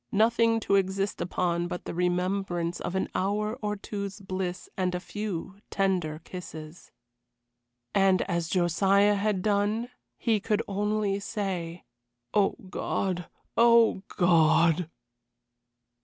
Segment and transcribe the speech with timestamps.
[0.11, 4.99] Nothing to exist upon but the remembrance of an hour or two's bliss and a
[4.99, 6.89] few tender kisses.
[7.93, 11.83] And as Josiah had done, he could only say:
[12.33, 13.29] "Oh, God!
[13.55, 14.89] Oh, God!"